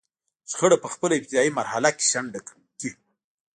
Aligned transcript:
شخړه 0.51 0.77
په 0.83 0.87
خپله 0.93 1.13
ابتدايي 1.17 1.51
مرحله 1.59 1.89
کې 1.97 2.05
شنډه 2.11 2.39
کړي. 2.47 2.61